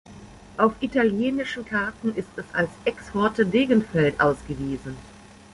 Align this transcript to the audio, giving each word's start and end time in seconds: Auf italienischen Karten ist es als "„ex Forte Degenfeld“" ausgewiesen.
Auf 0.57 0.73
italienischen 0.79 1.63
Karten 1.63 2.15
ist 2.15 2.29
es 2.35 2.45
als 2.53 2.71
"„ex 2.85 3.11
Forte 3.11 3.45
Degenfeld“" 3.45 4.19
ausgewiesen. 4.19 4.97